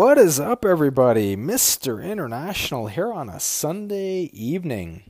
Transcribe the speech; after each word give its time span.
What 0.00 0.16
is 0.16 0.40
up, 0.40 0.64
everybody? 0.64 1.36
Mr. 1.36 2.02
International 2.02 2.86
here 2.86 3.12
on 3.12 3.28
a 3.28 3.38
Sunday 3.38 4.30
evening. 4.32 5.02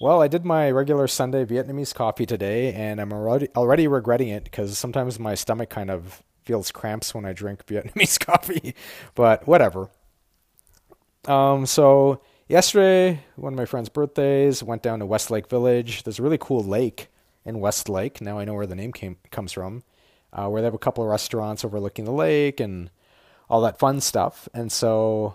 Well, 0.00 0.22
I 0.22 0.26
did 0.26 0.42
my 0.42 0.70
regular 0.70 1.06
Sunday 1.06 1.44
Vietnamese 1.44 1.94
coffee 1.94 2.24
today, 2.24 2.72
and 2.72 2.98
I'm 2.98 3.12
already 3.12 3.48
already 3.54 3.86
regretting 3.86 4.28
it 4.28 4.44
because 4.44 4.78
sometimes 4.78 5.18
my 5.18 5.34
stomach 5.34 5.68
kind 5.68 5.90
of 5.90 6.22
feels 6.46 6.72
cramps 6.72 7.14
when 7.14 7.26
I 7.26 7.34
drink 7.34 7.66
Vietnamese 7.66 8.18
coffee. 8.18 8.74
But 9.14 9.46
whatever. 9.46 9.90
Um, 11.26 11.66
so 11.66 12.22
yesterday, 12.48 13.20
one 13.34 13.52
of 13.52 13.58
my 13.58 13.66
friend's 13.66 13.90
birthdays, 13.90 14.62
went 14.62 14.82
down 14.82 15.00
to 15.00 15.04
Westlake 15.04 15.50
Village. 15.50 16.04
There's 16.04 16.20
a 16.20 16.22
really 16.22 16.38
cool 16.38 16.64
lake 16.64 17.08
in 17.44 17.60
Westlake. 17.60 18.22
Now 18.22 18.38
I 18.38 18.46
know 18.46 18.54
where 18.54 18.66
the 18.66 18.76
name 18.76 18.94
came 18.94 19.18
comes 19.30 19.52
from. 19.52 19.82
Uh, 20.32 20.48
where 20.48 20.62
they 20.62 20.66
have 20.66 20.72
a 20.72 20.78
couple 20.78 21.04
of 21.04 21.10
restaurants 21.10 21.66
overlooking 21.66 22.06
the 22.06 22.12
lake 22.12 22.60
and 22.60 22.88
all 23.48 23.60
that 23.62 23.78
fun 23.78 24.00
stuff. 24.00 24.48
And 24.52 24.70
so 24.70 25.34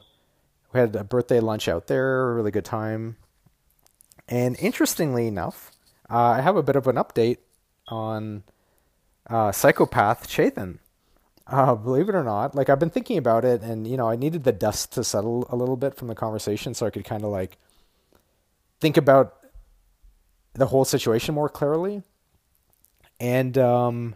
we 0.73 0.79
had 0.79 0.95
a 0.95 1.03
birthday 1.03 1.39
lunch 1.39 1.67
out 1.67 1.87
there, 1.87 2.33
really 2.33 2.51
good 2.51 2.65
time. 2.65 3.17
And 4.27 4.57
interestingly 4.59 5.27
enough, 5.27 5.71
uh, 6.09 6.17
I 6.17 6.41
have 6.41 6.55
a 6.55 6.63
bit 6.63 6.75
of 6.75 6.87
an 6.87 6.95
update 6.95 7.37
on 7.87 8.43
uh, 9.29 9.51
psychopath 9.51 10.27
Chaitan. 10.27 10.79
Uh, 11.47 11.75
believe 11.75 12.07
it 12.07 12.15
or 12.15 12.23
not, 12.23 12.55
like 12.55 12.69
I've 12.69 12.79
been 12.79 12.89
thinking 12.89 13.17
about 13.17 13.43
it, 13.43 13.61
and 13.61 13.85
you 13.85 13.97
know, 13.97 14.07
I 14.07 14.15
needed 14.15 14.45
the 14.45 14.53
dust 14.53 14.93
to 14.93 15.03
settle 15.03 15.47
a 15.49 15.55
little 15.55 15.75
bit 15.75 15.95
from 15.95 16.07
the 16.07 16.15
conversation, 16.15 16.73
so 16.73 16.85
I 16.85 16.91
could 16.91 17.03
kind 17.03 17.23
of 17.23 17.29
like 17.29 17.57
think 18.79 18.95
about 18.95 19.35
the 20.53 20.67
whole 20.67 20.85
situation 20.85 21.35
more 21.35 21.49
clearly. 21.49 22.03
And 23.19 23.57
um, 23.57 24.15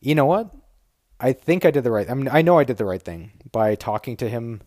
you 0.00 0.14
know 0.14 0.26
what? 0.26 0.54
I 1.22 1.32
think 1.32 1.64
I 1.64 1.70
did 1.70 1.84
the 1.84 1.92
right. 1.92 2.10
I 2.10 2.14
mean, 2.14 2.28
I 2.28 2.42
know 2.42 2.58
I 2.58 2.64
did 2.64 2.78
the 2.78 2.84
right 2.84 3.00
thing 3.00 3.30
by 3.52 3.76
talking 3.76 4.16
to 4.16 4.28
him 4.28 4.60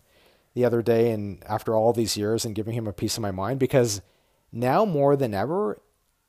the 0.54 0.64
other 0.64 0.80
day, 0.80 1.10
and 1.10 1.44
after 1.46 1.74
all 1.74 1.92
these 1.92 2.16
years, 2.16 2.46
and 2.46 2.54
giving 2.54 2.72
him 2.72 2.86
a 2.86 2.94
piece 2.94 3.18
of 3.18 3.22
my 3.22 3.30
mind. 3.30 3.60
Because 3.60 4.00
now 4.50 4.86
more 4.86 5.16
than 5.16 5.34
ever, 5.34 5.78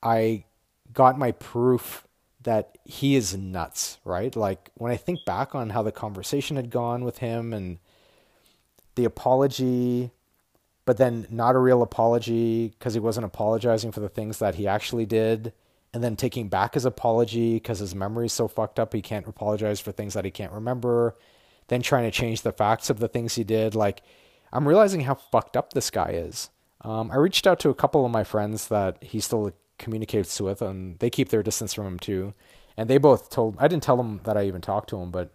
I 0.02 0.44
got 0.92 1.18
my 1.18 1.32
proof 1.32 2.06
that 2.42 2.76
he 2.84 3.16
is 3.16 3.34
nuts. 3.34 3.98
Right? 4.04 4.36
Like 4.36 4.70
when 4.74 4.92
I 4.92 4.96
think 4.96 5.24
back 5.24 5.54
on 5.54 5.70
how 5.70 5.82
the 5.82 5.92
conversation 5.92 6.56
had 6.56 6.70
gone 6.70 7.04
with 7.04 7.18
him, 7.18 7.54
and 7.54 7.78
the 8.96 9.06
apology, 9.06 10.10
but 10.84 10.98
then 10.98 11.26
not 11.30 11.54
a 11.54 11.58
real 11.58 11.82
apology 11.82 12.68
because 12.68 12.92
he 12.92 13.00
wasn't 13.00 13.24
apologizing 13.24 13.92
for 13.92 14.00
the 14.00 14.10
things 14.10 14.40
that 14.40 14.56
he 14.56 14.66
actually 14.66 15.06
did 15.06 15.54
and 15.94 16.04
then 16.04 16.16
taking 16.16 16.48
back 16.48 16.74
his 16.74 16.84
apology 16.84 17.54
because 17.54 17.78
his 17.78 17.94
memory's 17.94 18.32
so 18.32 18.48
fucked 18.48 18.78
up 18.78 18.92
he 18.92 19.02
can't 19.02 19.26
apologize 19.26 19.80
for 19.80 19.92
things 19.92 20.14
that 20.14 20.24
he 20.24 20.30
can't 20.30 20.52
remember 20.52 21.16
then 21.68 21.82
trying 21.82 22.04
to 22.04 22.10
change 22.10 22.42
the 22.42 22.52
facts 22.52 22.90
of 22.90 22.98
the 22.98 23.08
things 23.08 23.34
he 23.34 23.44
did. 23.44 23.74
Like 23.74 24.02
i'm 24.52 24.66
realizing 24.66 25.02
how 25.02 25.14
fucked 25.14 25.56
up 25.56 25.72
this 25.72 25.90
guy 25.90 26.10
is. 26.10 26.50
Um, 26.82 27.10
i 27.10 27.16
reached 27.16 27.46
out 27.46 27.60
to 27.60 27.68
a 27.70 27.74
couple 27.74 28.04
of 28.04 28.10
my 28.10 28.24
friends 28.24 28.68
that 28.68 29.02
he 29.02 29.20
still 29.20 29.52
communicates 29.78 30.40
with 30.40 30.60
and 30.60 30.98
they 30.98 31.10
keep 31.10 31.28
their 31.28 31.42
distance 31.42 31.72
from 31.72 31.86
him 31.86 31.98
too. 31.98 32.34
And 32.76 32.88
they 32.88 32.98
both 32.98 33.30
told 33.30 33.56
i 33.58 33.68
didn't 33.68 33.82
tell 33.82 33.96
them 33.96 34.20
that 34.24 34.36
i 34.36 34.44
even 34.44 34.60
talked 34.60 34.90
to 34.90 34.98
him 34.98 35.10
but 35.10 35.32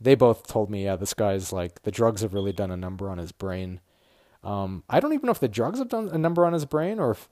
they 0.00 0.14
both 0.14 0.46
told 0.46 0.70
me 0.70 0.84
yeah 0.84 0.96
this 0.96 1.14
guy's 1.14 1.52
like 1.52 1.82
the 1.82 1.90
drugs 1.90 2.22
have 2.22 2.34
really 2.34 2.52
done 2.52 2.70
a 2.70 2.76
number 2.76 3.08
on 3.08 3.18
his 3.18 3.32
brain. 3.32 3.80
Um, 4.42 4.84
i 4.88 5.00
don't 5.00 5.12
even 5.12 5.26
know 5.26 5.32
if 5.32 5.40
the 5.40 5.48
drugs 5.48 5.78
have 5.78 5.88
done 5.88 6.08
a 6.08 6.18
number 6.18 6.46
on 6.46 6.52
his 6.52 6.64
brain 6.64 6.98
or 6.98 7.12
if 7.12 7.28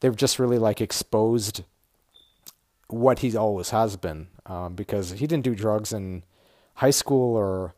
they've 0.00 0.16
just 0.16 0.38
really 0.38 0.58
like 0.58 0.80
exposed 0.80 1.64
what 2.88 3.20
he 3.20 3.36
always 3.36 3.70
has 3.70 3.96
been 3.96 4.28
um, 4.46 4.74
because 4.74 5.12
he 5.12 5.26
didn't 5.26 5.44
do 5.44 5.54
drugs 5.54 5.92
in 5.92 6.22
high 6.74 6.90
school 6.90 7.36
or 7.36 7.74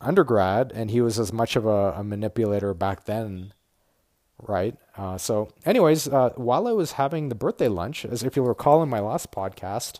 undergrad 0.00 0.72
and 0.74 0.90
he 0.90 1.00
was 1.00 1.18
as 1.18 1.32
much 1.32 1.56
of 1.56 1.66
a, 1.66 1.92
a 1.96 2.04
manipulator 2.04 2.72
back 2.74 3.04
then 3.04 3.52
right? 4.42 4.76
Uh, 4.96 5.18
so 5.18 5.50
anyways 5.66 6.08
uh, 6.08 6.30
while 6.36 6.66
i 6.66 6.72
was 6.72 6.92
having 6.92 7.28
the 7.28 7.34
birthday 7.34 7.68
lunch 7.68 8.04
as 8.04 8.22
if 8.22 8.36
you'll 8.36 8.46
recall 8.46 8.82
in 8.82 8.88
my 8.88 9.00
last 9.00 9.30
podcast 9.30 9.98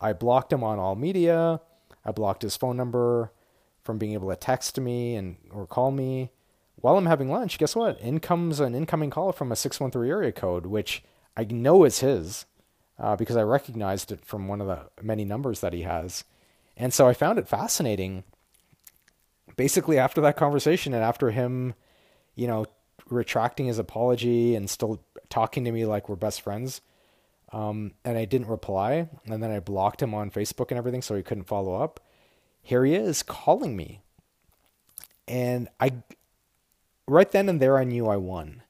i 0.00 0.12
blocked 0.12 0.52
him 0.52 0.62
on 0.62 0.78
all 0.78 0.94
media. 0.94 1.60
I 2.04 2.12
blocked 2.12 2.42
his 2.42 2.56
phone 2.56 2.76
number 2.76 3.32
from 3.82 3.98
being 3.98 4.12
able 4.12 4.30
to 4.30 4.36
text 4.36 4.78
me 4.80 5.14
and 5.14 5.36
or 5.50 5.66
call 5.66 5.90
me. 5.90 6.30
While 6.76 6.96
i'm 6.96 7.06
having 7.06 7.30
lunch 7.30 7.58
guess 7.58 7.74
what? 7.76 7.98
In 8.00 8.20
comes 8.20 8.60
an 8.60 8.74
incoming 8.74 9.10
call 9.10 9.32
from 9.32 9.52
a 9.52 9.56
613 9.56 10.10
area 10.10 10.32
code 10.32 10.66
which 10.66 11.02
i 11.36 11.44
know 11.44 11.84
is 11.84 12.00
his 12.00 12.46
uh, 13.00 13.16
because 13.16 13.36
I 13.36 13.42
recognized 13.42 14.12
it 14.12 14.24
from 14.24 14.46
one 14.46 14.60
of 14.60 14.66
the 14.66 14.86
many 15.02 15.24
numbers 15.24 15.60
that 15.60 15.72
he 15.72 15.82
has. 15.82 16.24
And 16.76 16.92
so 16.92 17.08
I 17.08 17.14
found 17.14 17.38
it 17.38 17.48
fascinating. 17.48 18.24
Basically, 19.56 19.98
after 19.98 20.20
that 20.20 20.36
conversation 20.36 20.92
and 20.92 21.02
after 21.02 21.30
him, 21.30 21.74
you 22.34 22.46
know, 22.46 22.66
retracting 23.08 23.66
his 23.66 23.78
apology 23.78 24.54
and 24.54 24.68
still 24.68 25.02
talking 25.30 25.64
to 25.64 25.72
me 25.72 25.86
like 25.86 26.08
we're 26.08 26.16
best 26.16 26.42
friends, 26.42 26.82
um, 27.52 27.92
and 28.04 28.16
I 28.16 28.26
didn't 28.26 28.48
reply, 28.48 29.08
and 29.26 29.42
then 29.42 29.50
I 29.50 29.58
blocked 29.58 30.02
him 30.02 30.14
on 30.14 30.30
Facebook 30.30 30.70
and 30.70 30.78
everything 30.78 31.02
so 31.02 31.16
he 31.16 31.22
couldn't 31.22 31.44
follow 31.44 31.82
up. 31.82 32.00
Here 32.62 32.84
he 32.84 32.94
is 32.94 33.22
calling 33.22 33.76
me. 33.76 34.02
And 35.26 35.68
I, 35.80 35.92
right 37.08 37.30
then 37.30 37.48
and 37.48 37.60
there, 37.60 37.78
I 37.78 37.84
knew 37.84 38.08
I 38.08 38.16
won. 38.16 38.62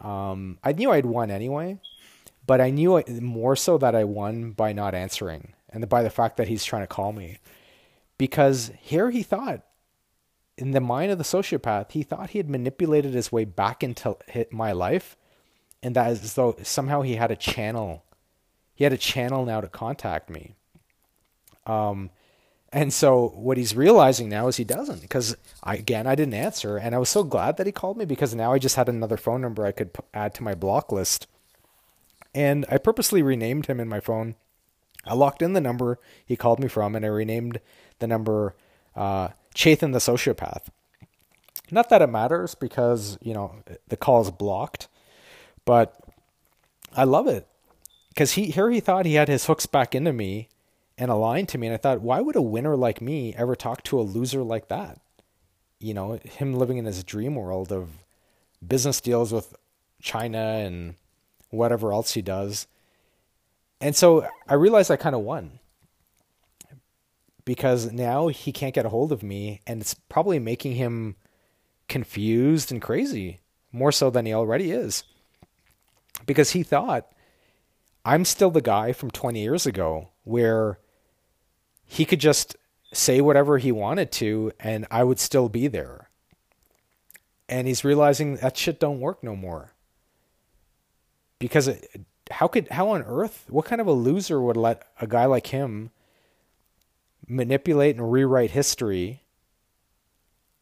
Um, 0.00 0.58
I 0.64 0.72
knew 0.72 0.90
I'd 0.90 1.06
won 1.06 1.30
anyway 1.30 1.78
but 2.46 2.60
I 2.60 2.70
knew 2.70 3.02
more 3.20 3.56
so 3.56 3.78
that 3.78 3.94
I 3.94 4.04
won 4.04 4.52
by 4.52 4.72
not 4.72 4.94
answering 4.94 5.54
and 5.68 5.88
by 5.88 6.02
the 6.02 6.10
fact 6.10 6.36
that 6.36 6.48
he's 6.48 6.64
trying 6.64 6.82
to 6.82 6.88
call 6.88 7.12
me. 7.12 7.38
Because 8.18 8.70
here 8.80 9.10
he 9.10 9.22
thought, 9.22 9.62
in 10.58 10.72
the 10.72 10.80
mind 10.80 11.10
of 11.10 11.18
the 11.18 11.24
sociopath, 11.24 11.92
he 11.92 12.02
thought 12.02 12.30
he 12.30 12.38
had 12.38 12.50
manipulated 12.50 13.14
his 13.14 13.32
way 13.32 13.44
back 13.44 13.82
into 13.82 14.16
my 14.50 14.72
life, 14.72 15.16
and 15.82 15.96
that 15.96 16.08
as 16.08 16.34
though 16.34 16.56
somehow 16.62 17.02
he 17.02 17.16
had 17.16 17.30
a 17.30 17.36
channel. 17.36 18.04
He 18.74 18.84
had 18.84 18.92
a 18.92 18.98
channel 18.98 19.44
now 19.44 19.60
to 19.60 19.68
contact 19.68 20.30
me. 20.30 20.54
Um, 21.66 22.10
and 22.72 22.92
so 22.92 23.32
what 23.34 23.56
he's 23.56 23.76
realizing 23.76 24.28
now 24.28 24.48
is 24.48 24.56
he 24.56 24.64
doesn't 24.64 25.00
because 25.00 25.36
I, 25.62 25.76
again 25.76 26.06
I 26.06 26.14
didn't 26.14 26.34
answer, 26.34 26.76
and 26.76 26.94
I 26.94 26.98
was 26.98 27.08
so 27.08 27.22
glad 27.22 27.56
that 27.56 27.66
he 27.66 27.72
called 27.72 27.96
me 27.96 28.04
because 28.04 28.34
now 28.34 28.52
I 28.52 28.58
just 28.58 28.76
had 28.76 28.88
another 28.88 29.16
phone 29.16 29.40
number 29.40 29.64
I 29.64 29.72
could 29.72 29.90
add 30.12 30.34
to 30.34 30.42
my 30.42 30.54
block 30.54 30.90
list 30.90 31.26
and 32.34 32.64
I 32.70 32.78
purposely 32.78 33.22
renamed 33.22 33.66
him 33.66 33.80
in 33.80 33.88
my 33.88 34.00
phone. 34.00 34.36
I 35.04 35.14
locked 35.14 35.42
in 35.42 35.52
the 35.52 35.60
number 35.60 35.98
he 36.24 36.36
called 36.36 36.60
me 36.60 36.68
from, 36.68 36.94
and 36.94 37.04
I 37.04 37.08
renamed 37.08 37.60
the 37.98 38.06
number 38.06 38.54
uh, 38.94 39.28
Chathan 39.54 39.92
the 39.92 39.98
Sociopath. 39.98 40.68
Not 41.70 41.88
that 41.88 42.02
it 42.02 42.08
matters 42.08 42.54
because, 42.54 43.18
you 43.22 43.34
know, 43.34 43.62
the 43.88 43.96
call 43.96 44.20
is 44.20 44.30
blocked, 44.30 44.88
but 45.64 45.98
I 46.94 47.04
love 47.04 47.26
it 47.26 47.46
because 48.08 48.32
he 48.32 48.50
here 48.50 48.70
he 48.70 48.80
thought 48.80 49.06
he 49.06 49.14
had 49.14 49.28
his 49.28 49.46
hooks 49.46 49.66
back 49.66 49.94
into 49.94 50.12
me 50.12 50.48
and 50.98 51.10
aligned 51.10 51.48
to 51.48 51.58
me, 51.58 51.66
and 51.66 51.74
I 51.74 51.78
thought, 51.78 52.02
why 52.02 52.20
would 52.20 52.36
a 52.36 52.42
winner 52.42 52.76
like 52.76 53.00
me 53.00 53.34
ever 53.34 53.56
talk 53.56 53.82
to 53.84 53.98
a 53.98 54.02
loser 54.02 54.42
like 54.42 54.68
that? 54.68 55.00
You 55.80 55.94
know, 55.94 56.20
him 56.22 56.54
living 56.54 56.76
in 56.76 56.84
his 56.84 57.02
dream 57.02 57.34
world 57.34 57.72
of 57.72 57.88
business 58.66 59.00
deals 59.00 59.32
with 59.32 59.56
China 60.00 60.38
and 60.38 60.94
whatever 61.52 61.92
else 61.92 62.14
he 62.14 62.22
does. 62.22 62.66
And 63.80 63.94
so 63.94 64.26
I 64.48 64.54
realized 64.54 64.90
I 64.90 64.96
kind 64.96 65.14
of 65.14 65.22
won 65.22 65.58
because 67.44 67.92
now 67.92 68.28
he 68.28 68.52
can't 68.52 68.74
get 68.74 68.86
a 68.86 68.90
hold 68.90 69.12
of 69.12 69.22
me 69.22 69.60
and 69.66 69.80
it's 69.80 69.94
probably 69.94 70.38
making 70.38 70.74
him 70.76 71.16
confused 71.88 72.72
and 72.72 72.80
crazy 72.80 73.40
more 73.70 73.92
so 73.92 74.08
than 74.08 74.26
he 74.26 74.32
already 74.32 74.70
is 74.70 75.04
because 76.26 76.52
he 76.52 76.62
thought 76.62 77.10
I'm 78.04 78.24
still 78.24 78.50
the 78.50 78.60
guy 78.60 78.92
from 78.92 79.10
20 79.10 79.40
years 79.40 79.66
ago 79.66 80.08
where 80.24 80.78
he 81.84 82.04
could 82.04 82.20
just 82.20 82.56
say 82.92 83.20
whatever 83.20 83.58
he 83.58 83.72
wanted 83.72 84.10
to 84.12 84.52
and 84.58 84.86
I 84.90 85.04
would 85.04 85.18
still 85.18 85.48
be 85.48 85.66
there. 85.68 86.08
And 87.48 87.66
he's 87.66 87.84
realizing 87.84 88.36
that 88.36 88.56
shit 88.56 88.80
don't 88.80 89.00
work 89.00 89.22
no 89.22 89.36
more 89.36 89.72
because 91.42 91.66
it, 91.66 92.06
how 92.30 92.46
could 92.46 92.68
how 92.68 92.90
on 92.90 93.02
earth 93.02 93.46
what 93.48 93.64
kind 93.64 93.80
of 93.80 93.88
a 93.88 93.92
loser 93.92 94.40
would 94.40 94.56
let 94.56 94.84
a 95.00 95.08
guy 95.08 95.24
like 95.24 95.48
him 95.48 95.90
manipulate 97.26 97.96
and 97.96 98.12
rewrite 98.12 98.52
history 98.52 99.22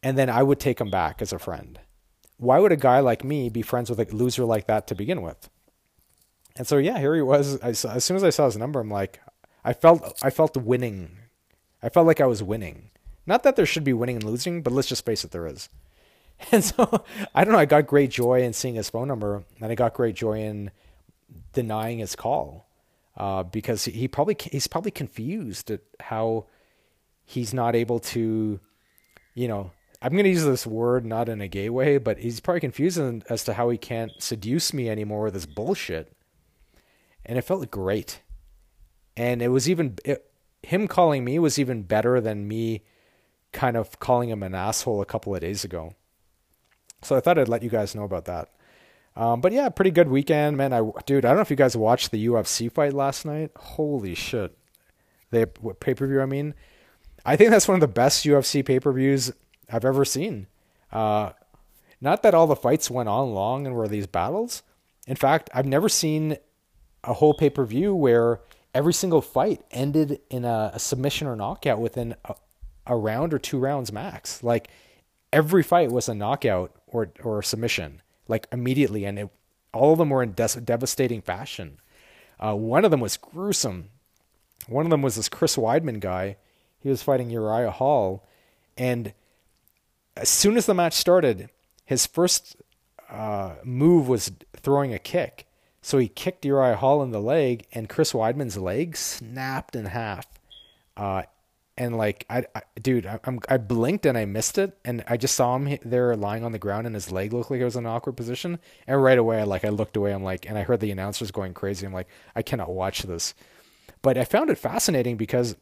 and 0.02 0.16
then 0.16 0.30
I 0.30 0.42
would 0.42 0.58
take 0.58 0.80
him 0.80 0.90
back 0.90 1.20
as 1.20 1.34
a 1.34 1.38
friend. 1.38 1.78
Why 2.38 2.58
would 2.58 2.72
a 2.72 2.76
guy 2.76 3.00
like 3.00 3.22
me 3.22 3.50
be 3.50 3.60
friends 3.60 3.90
with 3.90 4.00
a 4.00 4.16
loser 4.16 4.46
like 4.46 4.66
that 4.68 4.86
to 4.86 4.94
begin 4.94 5.20
with? 5.20 5.50
And 6.56 6.66
so 6.66 6.78
yeah, 6.78 6.98
here 6.98 7.14
he 7.14 7.20
was. 7.20 7.60
I 7.60 7.72
saw, 7.72 7.92
as 7.92 8.04
soon 8.06 8.16
as 8.16 8.24
I 8.24 8.30
saw 8.30 8.46
his 8.46 8.56
number, 8.56 8.80
I'm 8.80 8.90
like, 8.90 9.20
I 9.62 9.74
felt 9.74 10.18
I 10.22 10.30
felt 10.30 10.56
winning. 10.56 11.18
I 11.82 11.90
felt 11.90 12.06
like 12.06 12.22
I 12.22 12.26
was 12.26 12.42
winning. 12.42 12.90
Not 13.26 13.42
that 13.42 13.56
there 13.56 13.66
should 13.66 13.84
be 13.84 13.92
winning 13.92 14.16
and 14.16 14.24
losing, 14.24 14.62
but 14.62 14.72
let's 14.72 14.88
just 14.88 15.04
face 15.04 15.24
it, 15.24 15.30
there 15.30 15.46
is. 15.46 15.68
And 16.52 16.64
so 16.64 17.04
I 17.34 17.44
don't 17.44 17.52
know. 17.52 17.58
I 17.58 17.66
got 17.66 17.86
great 17.86 18.10
joy 18.10 18.42
in 18.42 18.54
seeing 18.54 18.74
his 18.74 18.88
phone 18.88 19.08
number, 19.08 19.44
and 19.60 19.70
I 19.70 19.74
got 19.74 19.94
great 19.94 20.14
joy 20.14 20.40
in 20.40 20.70
denying 21.52 21.98
his 21.98 22.16
call 22.16 22.66
uh, 23.16 23.42
because 23.42 23.84
he 23.84 24.08
probably 24.08 24.36
he's 24.50 24.66
probably 24.66 24.90
confused 24.90 25.70
at 25.70 25.80
how 26.00 26.46
he's 27.24 27.52
not 27.52 27.76
able 27.76 28.00
to 28.00 28.58
you 29.34 29.48
know, 29.48 29.70
I'm 30.02 30.12
going 30.12 30.24
to 30.24 30.30
use 30.30 30.44
this 30.44 30.66
word 30.66 31.04
not 31.04 31.28
in 31.28 31.40
a 31.40 31.48
gay 31.48 31.68
way, 31.70 31.98
but 31.98 32.18
he's 32.18 32.40
probably 32.40 32.60
confused 32.60 32.98
as 33.28 33.44
to 33.44 33.54
how 33.54 33.68
he 33.68 33.78
can't 33.78 34.12
seduce 34.18 34.72
me 34.72 34.88
anymore 34.88 35.24
with 35.24 35.34
this 35.34 35.46
bullshit. 35.46 36.12
And 37.24 37.38
it 37.38 37.42
felt 37.42 37.70
great. 37.70 38.20
And 39.16 39.42
it 39.42 39.48
was 39.48 39.68
even, 39.68 39.98
it, 40.04 40.30
him 40.62 40.88
calling 40.88 41.24
me 41.24 41.38
was 41.38 41.58
even 41.58 41.82
better 41.82 42.20
than 42.20 42.48
me 42.48 42.82
kind 43.52 43.76
of 43.76 43.98
calling 43.98 44.30
him 44.30 44.42
an 44.42 44.54
asshole 44.54 45.02
a 45.02 45.06
couple 45.06 45.34
of 45.34 45.40
days 45.40 45.64
ago. 45.64 45.94
So 47.02 47.16
I 47.16 47.20
thought 47.20 47.38
I'd 47.38 47.48
let 47.48 47.62
you 47.62 47.70
guys 47.70 47.94
know 47.94 48.04
about 48.04 48.26
that. 48.26 48.50
Um, 49.16 49.40
but 49.40 49.52
yeah, 49.52 49.68
pretty 49.68 49.90
good 49.90 50.08
weekend, 50.08 50.56
man. 50.56 50.72
I 50.72 50.82
dude, 51.06 51.24
I 51.24 51.28
don't 51.28 51.36
know 51.36 51.42
if 51.42 51.50
you 51.50 51.56
guys 51.56 51.76
watched 51.76 52.10
the 52.10 52.26
UFC 52.26 52.70
fight 52.70 52.92
last 52.92 53.24
night. 53.24 53.50
Holy 53.56 54.14
shit, 54.14 54.56
the 55.30 55.46
pay 55.80 55.94
per 55.94 56.06
view. 56.06 56.20
I 56.20 56.26
mean, 56.26 56.54
I 57.24 57.36
think 57.36 57.50
that's 57.50 57.68
one 57.68 57.74
of 57.74 57.80
the 57.80 57.88
best 57.88 58.24
UFC 58.24 58.64
pay 58.64 58.80
per 58.80 58.92
views 58.92 59.32
I've 59.70 59.84
ever 59.84 60.04
seen. 60.04 60.46
Uh, 60.92 61.32
not 62.00 62.22
that 62.22 62.34
all 62.34 62.46
the 62.46 62.56
fights 62.56 62.90
went 62.90 63.08
on 63.08 63.34
long 63.34 63.66
and 63.66 63.74
were 63.74 63.88
these 63.88 64.06
battles. 64.06 64.62
In 65.06 65.16
fact, 65.16 65.50
I've 65.52 65.66
never 65.66 65.88
seen 65.88 66.36
a 67.04 67.14
whole 67.14 67.34
pay 67.34 67.50
per 67.50 67.64
view 67.64 67.94
where 67.94 68.40
every 68.74 68.92
single 68.92 69.20
fight 69.20 69.62
ended 69.70 70.20
in 70.30 70.44
a, 70.44 70.70
a 70.74 70.78
submission 70.78 71.26
or 71.26 71.36
knockout 71.36 71.80
within 71.80 72.14
a, 72.24 72.34
a, 72.86 72.96
round 72.96 73.34
or 73.34 73.38
two 73.38 73.58
rounds 73.58 73.92
max. 73.92 74.42
Like 74.42 74.68
every 75.32 75.62
fight 75.62 75.90
was 75.90 76.08
a 76.08 76.14
knockout 76.14 76.72
or 76.90 77.10
or 77.22 77.42
submission, 77.42 78.02
like 78.28 78.46
immediately, 78.52 79.04
and 79.04 79.18
it, 79.18 79.28
all 79.72 79.92
of 79.92 79.98
them 79.98 80.10
were 80.10 80.22
in 80.22 80.32
des- 80.32 80.60
devastating 80.62 81.22
fashion. 81.22 81.78
Uh, 82.38 82.54
one 82.54 82.84
of 82.84 82.90
them 82.90 83.00
was 83.00 83.16
gruesome. 83.16 83.90
One 84.68 84.86
of 84.86 84.90
them 84.90 85.02
was 85.02 85.16
this 85.16 85.28
Chris 85.28 85.56
Weidman 85.56 86.00
guy. 86.00 86.36
He 86.80 86.88
was 86.88 87.02
fighting 87.02 87.30
Uriah 87.30 87.70
Hall, 87.70 88.26
and 88.76 89.12
as 90.16 90.28
soon 90.28 90.56
as 90.56 90.66
the 90.66 90.74
match 90.74 90.94
started, 90.94 91.50
his 91.84 92.06
first 92.06 92.56
uh, 93.08 93.54
move 93.64 94.08
was 94.08 94.32
throwing 94.56 94.92
a 94.94 94.98
kick. 94.98 95.46
So 95.82 95.98
he 95.98 96.08
kicked 96.08 96.44
Uriah 96.44 96.76
Hall 96.76 97.02
in 97.02 97.10
the 97.10 97.20
leg, 97.20 97.66
and 97.72 97.88
Chris 97.88 98.12
Weidman's 98.12 98.58
leg 98.58 98.96
snapped 98.96 99.74
in 99.74 99.86
half. 99.86 100.26
Uh, 100.96 101.22
and 101.80 101.96
like, 101.96 102.26
I, 102.28 102.44
I 102.54 102.60
dude, 102.82 103.06
I, 103.06 103.18
am 103.24 103.40
I 103.48 103.56
blinked 103.56 104.04
and 104.04 104.18
I 104.18 104.26
missed 104.26 104.58
it, 104.58 104.76
and 104.84 105.02
I 105.08 105.16
just 105.16 105.34
saw 105.34 105.56
him 105.56 105.78
there 105.82 106.14
lying 106.14 106.44
on 106.44 106.52
the 106.52 106.58
ground, 106.58 106.86
and 106.86 106.94
his 106.94 107.10
leg 107.10 107.32
looked 107.32 107.50
like 107.50 107.58
it 107.58 107.64
was 107.64 107.74
in 107.74 107.86
an 107.86 107.90
awkward 107.90 108.18
position. 108.18 108.58
And 108.86 109.02
right 109.02 109.16
away, 109.16 109.40
I 109.40 109.44
like, 109.44 109.64
I 109.64 109.70
looked 109.70 109.96
away. 109.96 110.12
I'm 110.12 110.22
like, 110.22 110.46
and 110.46 110.58
I 110.58 110.62
heard 110.62 110.80
the 110.80 110.90
announcers 110.90 111.30
going 111.30 111.54
crazy. 111.54 111.86
I'm 111.86 111.94
like, 111.94 112.08
I 112.36 112.42
cannot 112.42 112.70
watch 112.70 113.04
this. 113.04 113.32
But 114.02 114.18
I 114.18 114.26
found 114.26 114.50
it 114.50 114.58
fascinating 114.58 115.16
because 115.16 115.56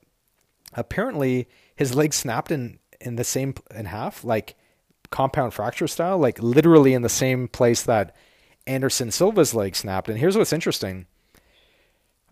apparently 0.75 1.47
his 1.77 1.95
leg 1.95 2.13
snapped 2.13 2.51
in 2.51 2.81
in 3.01 3.15
the 3.15 3.23
same 3.23 3.55
in 3.73 3.87
half, 3.87 4.25
like 4.25 4.57
compound 5.11 5.55
fracture 5.55 5.87
style, 5.87 6.19
like 6.19 6.43
literally 6.43 6.95
in 6.95 7.03
the 7.03 7.09
same 7.09 7.47
place 7.47 7.85
that 7.85 8.17
Anderson 8.67 9.13
Silva's 9.13 9.55
leg 9.55 9.77
snapped. 9.77 10.09
And 10.09 10.19
here's 10.19 10.37
what's 10.37 10.53
interesting. 10.53 11.07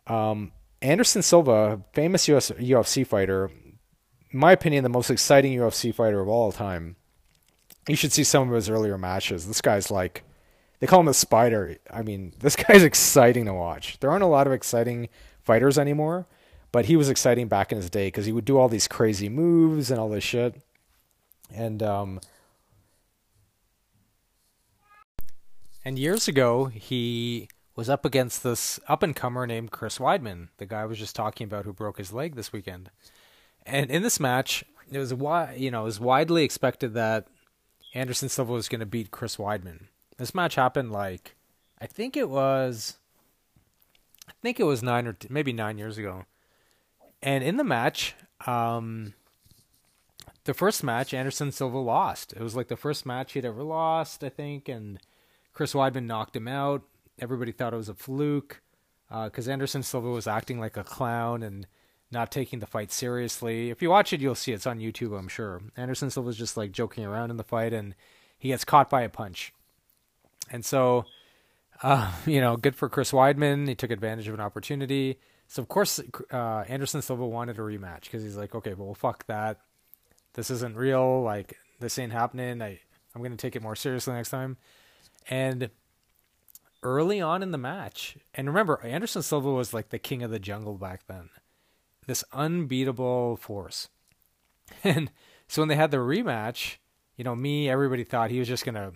Um, 0.08 0.50
Anderson 0.82 1.22
Silva, 1.22 1.82
famous 1.92 2.26
US, 2.26 2.50
UFC 2.50 3.06
fighter, 3.06 3.48
in 4.30 4.38
my 4.38 4.52
opinion, 4.52 4.82
the 4.82 4.90
most 4.90 5.10
exciting 5.10 5.56
UFC 5.56 5.94
fighter 5.94 6.20
of 6.20 6.28
all 6.28 6.52
time. 6.52 6.96
You 7.88 7.96
should 7.96 8.12
see 8.12 8.24
some 8.24 8.48
of 8.48 8.54
his 8.54 8.68
earlier 8.68 8.98
matches. 8.98 9.46
This 9.46 9.60
guy's 9.60 9.90
like, 9.90 10.24
they 10.80 10.86
call 10.86 11.00
him 11.00 11.06
the 11.06 11.14
spider. 11.14 11.76
I 11.90 12.02
mean, 12.02 12.34
this 12.40 12.56
guy's 12.56 12.82
exciting 12.82 13.46
to 13.46 13.54
watch. 13.54 13.98
There 14.00 14.10
aren't 14.10 14.24
a 14.24 14.28
lot 14.28 14.46
of 14.46 14.52
exciting 14.52 15.08
fighters 15.42 15.78
anymore, 15.78 16.26
but 16.72 16.86
he 16.86 16.96
was 16.96 17.08
exciting 17.08 17.48
back 17.48 17.70
in 17.72 17.76
his 17.76 17.90
day 17.90 18.08
because 18.08 18.26
he 18.26 18.32
would 18.32 18.44
do 18.44 18.58
all 18.58 18.68
these 18.68 18.88
crazy 18.88 19.28
moves 19.28 19.90
and 19.90 20.00
all 20.00 20.08
this 20.08 20.24
shit. 20.24 20.60
And 21.54 21.82
um, 21.82 22.20
and 25.84 25.98
years 25.98 26.26
ago, 26.26 26.64
he 26.66 27.48
was 27.76 27.88
up 27.88 28.04
against 28.04 28.42
this 28.42 28.80
up 28.88 29.04
and 29.04 29.14
comer 29.14 29.46
named 29.46 29.70
Chris 29.70 29.98
Weidman, 29.98 30.48
the 30.56 30.66
guy 30.66 30.80
I 30.80 30.86
was 30.86 30.98
just 30.98 31.14
talking 31.14 31.44
about 31.44 31.64
who 31.64 31.72
broke 31.72 31.98
his 31.98 32.12
leg 32.12 32.34
this 32.34 32.52
weekend. 32.52 32.90
And 33.66 33.90
in 33.90 34.02
this 34.02 34.20
match, 34.20 34.64
it 34.90 34.98
was 34.98 35.10
you 35.56 35.70
know 35.70 35.82
it 35.82 35.84
was 35.84 36.00
widely 36.00 36.44
expected 36.44 36.94
that 36.94 37.26
Anderson 37.94 38.28
Silva 38.28 38.52
was 38.52 38.68
going 38.68 38.80
to 38.80 38.86
beat 38.86 39.10
Chris 39.10 39.36
Weidman. 39.36 39.86
This 40.16 40.34
match 40.34 40.54
happened 40.54 40.92
like 40.92 41.34
I 41.80 41.86
think 41.86 42.16
it 42.16 42.30
was 42.30 42.96
I 44.28 44.32
think 44.42 44.60
it 44.60 44.64
was 44.64 44.82
nine 44.82 45.06
or 45.06 45.12
t- 45.14 45.28
maybe 45.30 45.52
nine 45.52 45.78
years 45.78 45.98
ago. 45.98 46.24
And 47.22 47.42
in 47.42 47.56
the 47.56 47.64
match, 47.64 48.14
um, 48.46 49.14
the 50.44 50.54
first 50.54 50.84
match, 50.84 51.12
Anderson 51.12 51.50
Silva 51.50 51.78
lost. 51.78 52.32
It 52.32 52.40
was 52.40 52.54
like 52.54 52.68
the 52.68 52.76
first 52.76 53.04
match 53.04 53.32
he'd 53.32 53.44
ever 53.44 53.62
lost, 53.62 54.22
I 54.22 54.28
think, 54.28 54.68
and 54.68 55.00
Chris 55.52 55.72
Weidman 55.72 56.06
knocked 56.06 56.36
him 56.36 56.46
out. 56.46 56.82
Everybody 57.18 57.52
thought 57.52 57.72
it 57.72 57.78
was 57.78 57.88
a 57.88 57.94
fluke 57.94 58.60
because 59.08 59.48
uh, 59.48 59.50
Anderson 59.50 59.82
Silva 59.82 60.10
was 60.10 60.26
acting 60.26 60.60
like 60.60 60.76
a 60.76 60.84
clown 60.84 61.42
and 61.42 61.66
not 62.10 62.30
taking 62.30 62.60
the 62.60 62.66
fight 62.66 62.92
seriously. 62.92 63.70
If 63.70 63.82
you 63.82 63.90
watch 63.90 64.12
it, 64.12 64.20
you'll 64.20 64.34
see 64.34 64.52
it's 64.52 64.66
on 64.66 64.78
YouTube, 64.78 65.18
I'm 65.18 65.28
sure. 65.28 65.60
Anderson 65.76 66.10
Silva 66.10 66.28
was 66.28 66.36
just 66.36 66.56
like 66.56 66.72
joking 66.72 67.04
around 67.04 67.30
in 67.30 67.36
the 67.36 67.44
fight, 67.44 67.72
and 67.72 67.94
he 68.38 68.48
gets 68.48 68.64
caught 68.64 68.88
by 68.88 69.02
a 69.02 69.08
punch. 69.08 69.52
And 70.50 70.64
so, 70.64 71.04
uh, 71.82 72.12
you 72.26 72.40
know, 72.40 72.56
good 72.56 72.76
for 72.76 72.88
Chris 72.88 73.12
Weidman. 73.12 73.68
He 73.68 73.74
took 73.74 73.90
advantage 73.90 74.28
of 74.28 74.34
an 74.34 74.40
opportunity. 74.40 75.18
So 75.48 75.62
of 75.62 75.68
course, 75.68 76.00
uh, 76.32 76.64
Anderson 76.68 77.02
Silva 77.02 77.26
wanted 77.26 77.58
a 77.58 77.62
rematch 77.62 78.02
because 78.02 78.22
he's 78.22 78.36
like, 78.36 78.54
okay, 78.54 78.74
well, 78.74 78.94
fuck 78.94 79.26
that. 79.26 79.60
This 80.34 80.50
isn't 80.50 80.76
real. 80.76 81.22
Like 81.22 81.56
this 81.80 81.98
ain't 81.98 82.12
happening. 82.12 82.62
I 82.62 82.80
I'm 83.14 83.22
gonna 83.22 83.36
take 83.36 83.56
it 83.56 83.62
more 83.62 83.76
seriously 83.76 84.12
next 84.12 84.30
time. 84.30 84.56
And 85.28 85.70
early 86.82 87.20
on 87.20 87.42
in 87.42 87.52
the 87.52 87.58
match, 87.58 88.16
and 88.34 88.48
remember, 88.48 88.80
Anderson 88.82 89.22
Silva 89.22 89.50
was 89.50 89.72
like 89.72 89.88
the 89.88 89.98
king 89.98 90.22
of 90.22 90.30
the 90.30 90.38
jungle 90.38 90.74
back 90.74 91.06
then. 91.06 91.30
This 92.06 92.24
unbeatable 92.32 93.36
force. 93.36 93.88
And 94.82 95.12
so 95.46 95.62
when 95.62 95.68
they 95.68 95.76
had 95.76 95.92
the 95.92 95.98
rematch, 95.98 96.78
you 97.16 97.22
know, 97.22 97.36
me, 97.36 97.70
everybody 97.70 98.02
thought 98.02 98.32
he 98.32 98.40
was 98.40 98.48
just 98.48 98.64
gonna 98.64 98.92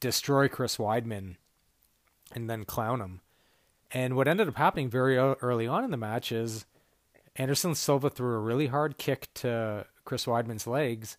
destroy 0.00 0.48
Chris 0.48 0.76
Weidman 0.76 1.36
and 2.32 2.50
then 2.50 2.64
clown 2.64 3.00
him. 3.00 3.20
And 3.92 4.16
what 4.16 4.28
ended 4.28 4.48
up 4.48 4.56
happening 4.56 4.90
very 4.90 5.16
early 5.16 5.66
on 5.66 5.84
in 5.84 5.92
the 5.92 5.96
match 5.96 6.32
is 6.32 6.66
Anderson 7.36 7.74
Silva 7.74 8.10
threw 8.10 8.34
a 8.34 8.40
really 8.40 8.66
hard 8.66 8.98
kick 8.98 9.28
to 9.34 9.86
Chris 10.04 10.26
Weidman's 10.26 10.66
legs, 10.66 11.16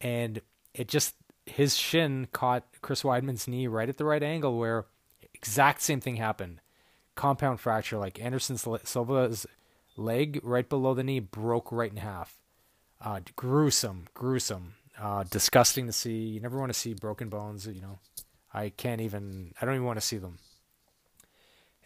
and 0.00 0.40
it 0.74 0.88
just 0.88 1.14
his 1.46 1.76
shin 1.76 2.28
caught 2.32 2.64
Chris 2.82 3.02
Weidman's 3.02 3.48
knee 3.48 3.66
right 3.66 3.88
at 3.88 3.96
the 3.96 4.04
right 4.04 4.22
angle 4.22 4.58
where 4.58 4.86
exact 5.32 5.82
same 5.82 6.00
thing 6.00 6.16
happened. 6.16 6.60
Compound 7.14 7.60
fracture, 7.60 7.98
like 7.98 8.20
Anderson 8.20 8.56
Silva's 8.56 9.46
leg 9.96 10.40
right 10.42 10.68
below 10.68 10.94
the 10.94 11.04
knee 11.04 11.20
broke 11.20 11.70
right 11.70 11.90
in 11.90 11.98
half. 11.98 12.38
Uh, 13.00 13.20
gruesome, 13.36 14.06
gruesome, 14.14 14.74
uh, 14.98 15.24
disgusting 15.24 15.86
to 15.86 15.92
see. 15.92 16.26
You 16.26 16.40
never 16.40 16.58
want 16.58 16.72
to 16.72 16.78
see 16.78 16.94
broken 16.94 17.28
bones. 17.28 17.66
You 17.66 17.82
know, 17.82 17.98
I 18.52 18.70
can't 18.70 19.00
even. 19.00 19.52
I 19.60 19.66
don't 19.66 19.74
even 19.74 19.86
want 19.86 20.00
to 20.00 20.06
see 20.06 20.16
them. 20.16 20.38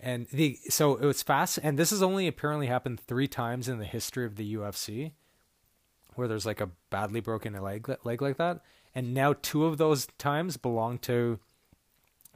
And 0.01 0.27
the 0.29 0.59
so 0.69 0.97
it 0.97 1.05
was 1.05 1.23
fast, 1.23 1.59
and 1.63 1.79
this 1.79 1.91
has 1.91 2.03
only 2.03 2.29
apparently 2.29 2.69
happened 2.69 3.01
three 3.01 3.27
times 3.27 3.69
in 3.69 3.79
the 3.79 3.85
history 3.85 4.25
of 4.25 4.37
the 4.37 4.55
UFC, 4.55 5.13
where 6.15 6.29
there's 6.29 6.47
like 6.47 6.61
a 6.61 6.71
badly 6.91 7.21
broken 7.21 7.55
leg 7.61 7.89
leg 8.05 8.23
like 8.23 8.37
that, 8.37 8.61
and 8.95 9.13
now 9.13 9.35
two 9.43 9.65
of 9.65 9.77
those 9.77 10.07
times 10.19 10.57
belong 10.57 10.99
to 10.99 11.41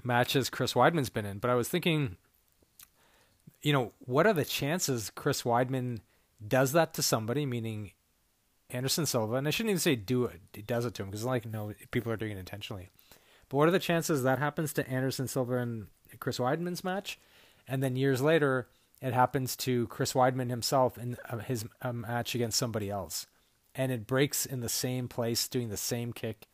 matches 0.02 0.50
Chris 0.50 0.74
Weidman's 0.74 1.10
been 1.10 1.24
in. 1.24 1.38
But 1.38 1.50
I 1.50 1.54
was 1.54 1.68
thinking, 1.68 2.16
you 3.62 3.72
know, 3.72 3.92
what 4.00 4.26
are 4.26 4.32
the 4.32 4.44
chances 4.44 5.10
Chris 5.14 5.42
Weidman 5.42 6.00
does 6.46 6.72
that 6.72 6.94
to 6.94 7.02
somebody, 7.02 7.46
meaning 7.46 7.92
Anderson 8.70 9.06
Silva, 9.06 9.34
and 9.34 9.46
I 9.46 9.50
shouldn't 9.50 9.70
even 9.70 9.80
say 9.80 9.96
do 9.96 10.24
it, 10.24 10.40
he 10.52 10.62
does 10.62 10.84
it 10.84 10.94
to 10.94 11.02
him 11.02 11.10
because 11.10 11.24
like 11.24 11.46
no 11.46 11.72
people 11.90 12.10
are 12.10 12.16
doing 12.16 12.32
it 12.32 12.38
intentionally. 12.38 12.90
But 13.48 13.58
what 13.58 13.68
are 13.68 13.72
the 13.72 13.78
chances 13.78 14.22
that 14.22 14.38
happens 14.38 14.72
to 14.74 14.88
Anderson 14.88 15.28
Silva 15.28 15.58
and 15.58 15.86
Chris 16.18 16.38
Weidman's 16.38 16.82
match? 16.82 17.18
and 17.68 17.82
then 17.82 17.96
years 17.96 18.20
later 18.20 18.68
it 19.00 19.12
happens 19.12 19.56
to 19.56 19.86
Chris 19.88 20.12
Weidman 20.12 20.50
himself 20.50 20.96
in 20.96 21.16
uh, 21.28 21.38
his 21.38 21.64
um, 21.82 22.02
match 22.02 22.34
against 22.34 22.58
somebody 22.58 22.88
else, 22.88 23.26
and 23.74 23.90
it 23.90 24.06
breaks 24.06 24.46
in 24.46 24.60
the 24.60 24.68
same 24.68 25.08
place, 25.08 25.48
doing 25.48 25.70
the 25.70 25.76
same 25.76 26.12
kick 26.12 26.46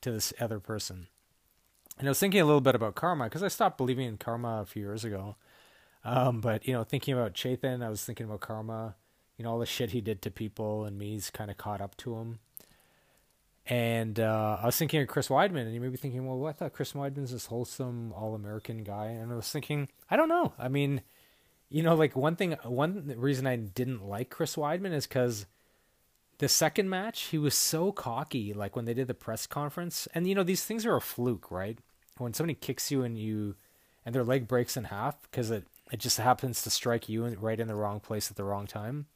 to 0.00 0.12
this 0.12 0.32
other 0.38 0.60
person. 0.60 1.08
And 1.98 2.06
I 2.06 2.10
was 2.10 2.20
thinking 2.20 2.40
a 2.40 2.44
little 2.44 2.60
bit 2.60 2.76
about 2.76 2.94
karma 2.94 3.24
because 3.24 3.42
I 3.42 3.48
stopped 3.48 3.78
believing 3.78 4.06
in 4.06 4.16
karma 4.16 4.60
a 4.62 4.66
few 4.66 4.82
years 4.82 5.04
ago. 5.04 5.34
Um, 6.08 6.40
but 6.40 6.66
you 6.66 6.72
know, 6.72 6.84
thinking 6.84 7.14
about 7.14 7.34
Chaitan, 7.34 7.84
I 7.84 7.90
was 7.90 8.04
thinking 8.04 8.26
about 8.26 8.40
karma. 8.40 8.96
You 9.36 9.44
know, 9.44 9.52
all 9.52 9.58
the 9.58 9.66
shit 9.66 9.90
he 9.90 10.00
did 10.00 10.22
to 10.22 10.30
people, 10.30 10.84
and 10.84 10.98
me's 10.98 11.30
kind 11.30 11.50
of 11.50 11.56
caught 11.56 11.80
up 11.80 11.96
to 11.98 12.16
him. 12.16 12.40
And 13.66 14.18
uh, 14.18 14.58
I 14.60 14.66
was 14.66 14.76
thinking 14.76 15.02
of 15.02 15.08
Chris 15.08 15.28
Weidman, 15.28 15.62
and 15.62 15.74
you 15.74 15.80
may 15.80 15.88
be 15.88 15.98
thinking, 15.98 16.26
well, 16.26 16.48
I 16.48 16.52
thought 16.52 16.72
Chris 16.72 16.94
Weidman's 16.94 17.32
this 17.32 17.46
wholesome, 17.46 18.12
all-American 18.14 18.82
guy. 18.82 19.08
And 19.08 19.30
I 19.30 19.36
was 19.36 19.50
thinking, 19.52 19.88
I 20.10 20.16
don't 20.16 20.30
know. 20.30 20.54
I 20.58 20.68
mean, 20.68 21.02
you 21.68 21.82
know, 21.82 21.94
like 21.94 22.16
one 22.16 22.34
thing, 22.34 22.56
one 22.64 23.12
reason 23.16 23.46
I 23.46 23.56
didn't 23.56 24.02
like 24.02 24.30
Chris 24.30 24.56
Weidman 24.56 24.94
is 24.94 25.06
because 25.06 25.46
the 26.38 26.48
second 26.48 26.88
match, 26.88 27.24
he 27.24 27.36
was 27.36 27.54
so 27.54 27.92
cocky. 27.92 28.54
Like 28.54 28.74
when 28.74 28.86
they 28.86 28.94
did 28.94 29.06
the 29.06 29.14
press 29.14 29.46
conference, 29.46 30.08
and 30.14 30.26
you 30.26 30.34
know 30.34 30.42
these 30.42 30.64
things 30.64 30.86
are 30.86 30.96
a 30.96 31.00
fluke, 31.00 31.50
right? 31.50 31.78
When 32.16 32.32
somebody 32.32 32.54
kicks 32.54 32.90
you 32.90 33.02
and 33.02 33.18
you, 33.18 33.54
and 34.06 34.14
their 34.14 34.24
leg 34.24 34.48
breaks 34.48 34.76
in 34.76 34.84
half 34.84 35.20
because 35.22 35.50
it 35.50 35.66
it 35.90 36.00
just 36.00 36.18
happens 36.18 36.62
to 36.62 36.70
strike 36.70 37.08
you 37.08 37.24
right 37.26 37.58
in 37.58 37.68
the 37.68 37.74
wrong 37.74 38.00
place 38.00 38.30
at 38.30 38.36
the 38.36 38.44
wrong 38.44 38.66
time. 38.66 39.06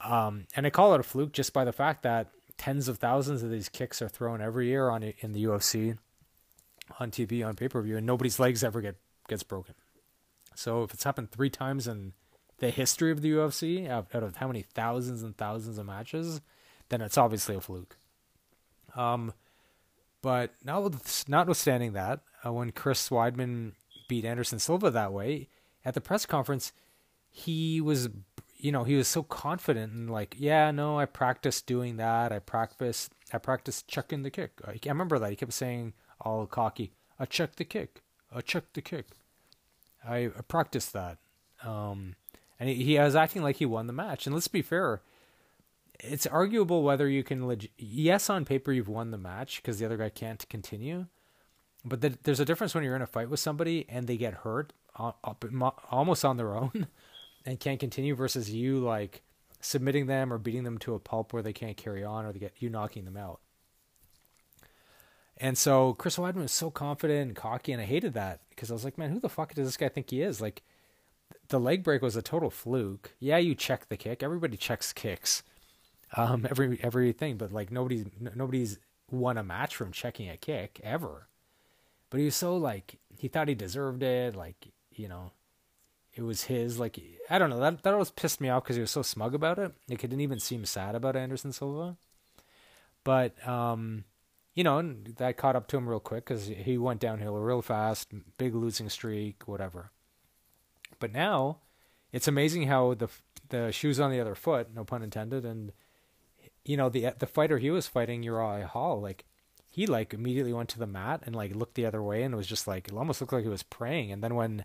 Um, 0.00 0.46
and 0.56 0.66
I 0.66 0.70
call 0.70 0.94
it 0.94 1.00
a 1.00 1.04
fluke 1.04 1.32
just 1.32 1.52
by 1.52 1.64
the 1.64 1.72
fact 1.72 2.02
that 2.02 2.28
tens 2.56 2.88
of 2.88 2.98
thousands 2.98 3.42
of 3.42 3.50
these 3.50 3.68
kicks 3.68 4.02
are 4.02 4.08
thrown 4.08 4.40
every 4.40 4.68
year 4.68 4.88
on 4.88 5.02
in 5.02 5.32
the 5.32 5.44
UFC, 5.44 5.98
on 6.98 7.10
TV, 7.10 7.46
on 7.46 7.54
pay 7.54 7.68
per 7.68 7.82
view, 7.82 7.96
and 7.96 8.06
nobody's 8.06 8.38
legs 8.38 8.64
ever 8.64 8.80
get 8.80 8.96
gets 9.28 9.42
broken. 9.42 9.74
So 10.54 10.82
if 10.82 10.92
it's 10.92 11.04
happened 11.04 11.30
three 11.30 11.50
times 11.50 11.86
in 11.86 12.12
the 12.58 12.70
history 12.70 13.10
of 13.12 13.22
the 13.22 13.30
UFC, 13.30 13.88
out 13.88 14.14
of 14.14 14.36
how 14.36 14.46
many 14.46 14.62
thousands 14.62 15.22
and 15.22 15.36
thousands 15.36 15.78
of 15.78 15.86
matches, 15.86 16.40
then 16.88 17.00
it's 17.00 17.16
obviously 17.16 17.54
a 17.54 17.60
fluke. 17.60 17.96
Um, 18.96 19.32
but 20.22 20.52
notwithstanding 20.64 21.92
that, 21.92 22.20
uh, 22.44 22.52
when 22.52 22.72
Chris 22.72 23.08
Weidman 23.08 23.72
beat 24.08 24.24
Anderson 24.24 24.58
Silva 24.58 24.90
that 24.90 25.12
way 25.12 25.48
at 25.84 25.94
the 25.94 26.00
press 26.00 26.26
conference, 26.26 26.72
he 27.30 27.80
was, 27.80 28.08
you 28.56 28.72
know, 28.72 28.84
he 28.84 28.96
was 28.96 29.08
so 29.08 29.22
confident 29.22 29.92
and 29.92 30.10
like, 30.10 30.34
yeah, 30.38 30.70
no, 30.70 30.98
I 30.98 31.06
practiced 31.06 31.66
doing 31.66 31.96
that. 31.96 32.32
I 32.32 32.38
practiced, 32.38 33.12
I 33.32 33.38
practiced 33.38 33.88
chucking 33.88 34.22
the 34.22 34.30
kick. 34.30 34.52
I, 34.66 34.78
remember 34.86 35.18
that 35.18 35.30
he 35.30 35.36
kept 35.36 35.52
saying 35.52 35.94
all 36.20 36.46
cocky, 36.46 36.92
I 37.18 37.24
checked 37.24 37.56
the 37.56 37.64
kick, 37.64 38.02
I 38.34 38.40
checked 38.40 38.74
the 38.74 38.82
kick. 38.82 39.06
I, 40.06 40.26
I 40.26 40.42
practiced 40.48 40.92
that. 40.94 41.18
Um, 41.62 42.16
and 42.58 42.68
he, 42.68 42.84
he 42.84 42.98
was 42.98 43.14
acting 43.14 43.42
like 43.42 43.56
he 43.56 43.66
won 43.66 43.86
the 43.86 43.92
match. 43.92 44.26
And 44.26 44.34
let's 44.34 44.48
be 44.48 44.62
fair, 44.62 45.02
it's 46.02 46.26
arguable 46.26 46.82
whether 46.82 47.08
you 47.08 47.22
can 47.22 47.46
leg- 47.46 47.70
yes 47.76 48.30
on 48.30 48.44
paper 48.44 48.72
you've 48.72 48.88
won 48.88 49.10
the 49.10 49.18
match 49.18 49.56
because 49.56 49.78
the 49.78 49.84
other 49.84 49.96
guy 49.96 50.08
can't 50.08 50.48
continue 50.48 51.06
but 51.84 52.00
the, 52.00 52.18
there's 52.22 52.40
a 52.40 52.44
difference 52.44 52.74
when 52.74 52.84
you're 52.84 52.96
in 52.96 53.02
a 53.02 53.06
fight 53.06 53.30
with 53.30 53.40
somebody 53.40 53.86
and 53.88 54.06
they 54.06 54.16
get 54.16 54.34
hurt 54.34 54.72
up, 54.96 55.44
almost 55.90 56.24
on 56.24 56.36
their 56.36 56.54
own 56.54 56.86
and 57.46 57.60
can't 57.60 57.80
continue 57.80 58.14
versus 58.14 58.50
you 58.50 58.78
like 58.78 59.22
submitting 59.60 60.06
them 60.06 60.32
or 60.32 60.38
beating 60.38 60.64
them 60.64 60.78
to 60.78 60.94
a 60.94 60.98
pulp 60.98 61.32
where 61.32 61.42
they 61.42 61.52
can't 61.52 61.76
carry 61.76 62.02
on 62.02 62.24
or 62.24 62.32
they 62.32 62.38
get 62.38 62.54
you 62.58 62.70
knocking 62.70 63.04
them 63.04 63.16
out 63.16 63.40
and 65.40 65.56
so 65.56 65.94
Chris 65.94 66.18
Weidman 66.18 66.42
was 66.42 66.52
so 66.52 66.70
confident 66.70 67.28
and 67.28 67.34
cocky, 67.34 67.72
and 67.72 67.80
I 67.80 67.86
hated 67.86 68.12
that 68.12 68.42
because 68.50 68.70
I 68.70 68.74
was 68.74 68.84
like, 68.84 68.98
man, 68.98 69.10
who 69.10 69.18
the 69.18 69.30
fuck 69.30 69.54
does 69.54 69.66
this 69.66 69.78
guy 69.78 69.88
think 69.88 70.10
he 70.10 70.20
is? 70.20 70.38
Like, 70.38 70.62
the 71.48 71.58
leg 71.58 71.82
break 71.82 72.02
was 72.02 72.14
a 72.14 72.22
total 72.22 72.50
fluke. 72.50 73.14
Yeah, 73.18 73.38
you 73.38 73.54
check 73.54 73.88
the 73.88 73.96
kick. 73.96 74.22
Everybody 74.22 74.58
checks 74.58 74.92
kicks, 74.92 75.42
um, 76.14 76.46
every 76.48 76.78
everything. 76.82 77.38
But 77.38 77.52
like 77.52 77.72
nobody's 77.72 78.04
nobody's 78.34 78.78
won 79.10 79.38
a 79.38 79.42
match 79.42 79.74
from 79.74 79.92
checking 79.92 80.28
a 80.28 80.36
kick 80.36 80.78
ever. 80.84 81.28
But 82.10 82.18
he 82.18 82.26
was 82.26 82.36
so 82.36 82.56
like 82.56 82.98
he 83.16 83.28
thought 83.28 83.48
he 83.48 83.54
deserved 83.54 84.02
it. 84.02 84.36
Like 84.36 84.72
you 85.00 85.08
know, 85.08 85.32
it 86.14 86.22
was 86.22 86.44
his. 86.44 86.78
Like 86.78 87.00
I 87.28 87.38
don't 87.38 87.50
know. 87.50 87.60
That 87.60 87.82
that 87.82 87.92
always 87.92 88.10
pissed 88.10 88.40
me 88.40 88.48
off 88.48 88.64
because 88.64 88.76
he 88.76 88.82
was 88.82 88.90
so 88.90 89.02
smug 89.02 89.34
about 89.34 89.58
it. 89.58 89.72
Like, 89.88 90.04
it 90.04 90.08
didn't 90.08 90.20
even 90.20 90.40
seem 90.40 90.64
sad 90.64 90.94
about 90.94 91.16
Anderson 91.16 91.52
Silva. 91.52 91.96
But 93.04 93.46
um, 93.46 94.04
you 94.54 94.64
know, 94.64 94.82
that 95.16 95.36
caught 95.36 95.56
up 95.56 95.68
to 95.68 95.76
him 95.76 95.88
real 95.88 96.00
quick 96.00 96.26
because 96.26 96.46
he 96.46 96.76
went 96.76 97.00
downhill 97.00 97.38
real 97.38 97.62
fast, 97.62 98.08
big 98.36 98.54
losing 98.54 98.88
streak, 98.88 99.46
whatever. 99.46 99.90
But 100.98 101.12
now, 101.12 101.58
it's 102.12 102.28
amazing 102.28 102.66
how 102.66 102.94
the 102.94 103.08
the 103.48 103.72
shoes 103.72 103.98
on 103.98 104.10
the 104.10 104.20
other 104.20 104.34
foot, 104.34 104.68
no 104.74 104.84
pun 104.84 105.02
intended, 105.02 105.44
and 105.44 105.72
you 106.64 106.76
know 106.76 106.88
the 106.88 107.14
the 107.18 107.26
fighter 107.26 107.58
he 107.58 107.70
was 107.70 107.86
fighting, 107.86 108.22
Uriah 108.22 108.66
Hall, 108.66 109.00
like 109.00 109.24
he 109.70 109.86
like 109.86 110.12
immediately 110.12 110.52
went 110.52 110.68
to 110.70 110.78
the 110.78 110.86
mat 110.86 111.22
and 111.24 111.34
like 111.34 111.54
looked 111.54 111.74
the 111.74 111.86
other 111.86 112.02
way 112.02 112.22
and 112.22 112.34
was 112.34 112.46
just 112.46 112.66
like 112.66 112.88
it 112.88 112.94
almost 112.94 113.20
looked 113.20 113.32
like 113.32 113.44
he 113.44 113.48
was 113.48 113.62
praying. 113.62 114.10
And 114.10 114.22
then 114.22 114.34
when 114.34 114.64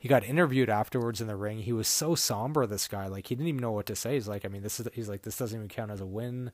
he 0.00 0.08
got 0.08 0.24
interviewed 0.24 0.70
afterwards 0.70 1.20
in 1.20 1.28
the 1.28 1.36
ring, 1.36 1.58
he 1.58 1.74
was 1.74 1.86
so 1.86 2.14
somber. 2.14 2.66
This 2.66 2.88
guy, 2.88 3.06
like 3.06 3.26
he 3.26 3.34
didn't 3.34 3.48
even 3.48 3.60
know 3.60 3.70
what 3.70 3.86
to 3.86 3.94
say. 3.94 4.14
He's 4.14 4.26
like, 4.26 4.46
I 4.46 4.48
mean, 4.48 4.62
this 4.62 4.80
is 4.80 4.88
he's 4.94 5.10
like 5.10 5.22
this 5.22 5.36
doesn't 5.36 5.56
even 5.56 5.68
count 5.68 5.90
as 5.90 6.00
a 6.00 6.06
win. 6.06 6.50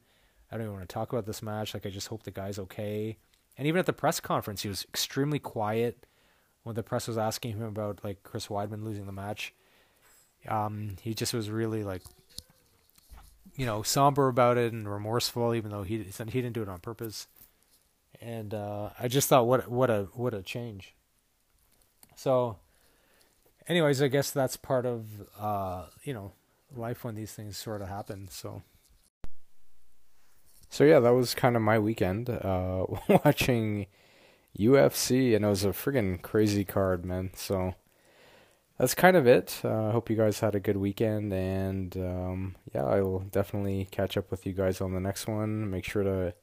I 0.51 0.57
don't 0.57 0.67
even 0.67 0.75
want 0.75 0.89
to 0.89 0.93
talk 0.93 1.13
about 1.13 1.27
this 1.27 1.43
match. 1.43 1.73
Like, 1.73 1.87
I 1.87 1.91
just 1.91 2.09
hope 2.09 2.25
the 2.25 2.31
guy's 2.31 2.59
okay. 2.59 3.17
And 3.57 3.67
even 3.67 3.79
at 3.79 3.87
the 3.87 3.93
press 3.93 4.21
conference, 4.21 4.63
he 4.63 4.69
was 4.69 4.85
extremely 4.85 5.39
quiet 5.39 6.07
when 6.63 6.75
the 6.75 6.83
press 6.83 7.09
was 7.09 7.19
asking 7.19 7.53
him 7.53 7.63
about 7.63 8.01
like 8.03 8.25
Chris 8.25 8.49
Weidman 8.49 8.85
losing 8.85 9.07
the 9.07 9.13
match. 9.13 9.55
Um, 10.49 10.97
he 11.01 11.15
just 11.15 11.33
was 11.33 11.49
really 11.49 11.85
like, 11.85 12.03
you 13.55 13.65
know, 13.65 13.83
somber 13.83 14.29
about 14.29 14.59
it 14.59 14.73
and 14.73 14.91
remorseful, 14.91 15.55
even 15.55 15.71
though 15.71 15.85
he 15.85 15.99
he 15.99 16.43
didn't 16.43 16.53
do 16.53 16.63
it 16.63 16.69
on 16.69 16.81
purpose. 16.81 17.29
And 18.21 18.55
uh, 18.55 18.91
I 18.99 19.07
just 19.09 19.29
thought, 19.29 19.47
what 19.47 19.69
what 19.71 19.91
a 19.91 20.09
what 20.15 20.35
a 20.35 20.43
change. 20.43 20.95
So, 22.15 22.59
anyways, 23.69 24.03
I 24.03 24.09
guess 24.09 24.31
that's 24.31 24.57
part 24.57 24.87
of 24.87 25.07
uh, 25.39 25.87
you 26.03 26.15
know 26.15 26.33
life 26.75 27.05
when 27.05 27.15
these 27.15 27.33
things 27.33 27.57
sort 27.57 27.83
of 27.83 27.89
happen. 27.89 28.29
So. 28.31 28.63
So 30.69 30.83
yeah, 30.83 30.99
that 30.99 31.15
was 31.15 31.33
kind 31.33 31.55
of 31.55 31.63
my 31.63 31.79
weekend 31.79 32.29
uh, 32.29 32.87
watching 33.25 33.87
UFC, 34.59 35.35
and 35.35 35.45
it 35.45 35.49
was 35.49 35.65
a 35.65 35.69
friggin' 35.69 36.21
crazy 36.21 36.65
card, 36.65 37.05
man. 37.05 37.31
So 37.35 37.75
that's 38.79 38.95
kind 38.95 39.17
of 39.17 39.27
it. 39.27 39.61
Uh, 39.65 39.69
I 39.69 39.73
uh, 39.73 39.93
hope 39.93 40.11
you 40.11 40.17
guys 40.17 40.41
had 40.41 40.55
a 40.55 40.61
good 40.61 40.77
weekend, 40.77 41.33
and 41.33 41.97
um, 41.97 42.57
yeah, 42.75 42.85
I 42.85 43.01
will 43.01 43.21
definitely 43.21 43.89
catch 43.91 44.17
up 44.17 44.31
with 44.31 44.45
you 44.45 44.53
guys 44.53 44.81
on 44.81 44.93
the 44.93 45.01
next 45.01 45.27
one. 45.27 45.71
Make 45.71 45.85
sure 45.85 46.03
to, 46.03 46.35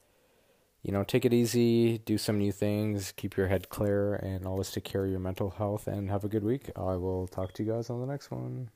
you 0.84 0.92
know, 0.92 1.02
take 1.02 1.24
it 1.24 1.32
easy, 1.32 1.98
do 1.98 2.18
some 2.18 2.38
new 2.38 2.52
things, 2.52 3.12
keep 3.16 3.36
your 3.36 3.48
head 3.48 3.70
clear, 3.70 4.14
and 4.16 4.46
always 4.46 4.70
take 4.70 4.84
care 4.84 5.04
of 5.06 5.10
your 5.10 5.18
mental 5.18 5.50
health. 5.50 5.88
And 5.88 6.10
have 6.10 6.24
a 6.24 6.28
good 6.28 6.44
week. 6.44 6.70
I 6.76 6.96
will 6.96 7.26
talk 7.26 7.54
to 7.54 7.64
you 7.64 7.72
guys 7.72 7.88
on 7.88 8.00
the 8.00 8.06
next 8.06 8.30
one. 8.30 8.68